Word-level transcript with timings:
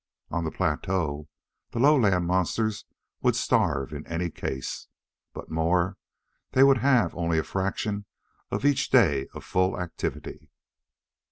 On 0.31 0.43
the 0.45 0.49
plateau, 0.51 1.27
the 1.69 1.77
lowland 1.79 2.25
monsters 2.25 2.85
would 3.21 3.35
starve 3.35 3.93
in 3.93 4.03
any 4.07 4.31
case. 4.31 4.87
But 5.31 5.51
more; 5.51 5.95
they 6.53 6.63
would 6.63 6.79
have 6.79 7.13
only 7.13 7.37
a 7.37 7.43
fraction 7.43 8.05
of 8.49 8.65
each 8.65 8.89
day 8.89 9.27
of 9.35 9.43
full 9.45 9.79
activity. 9.79 10.49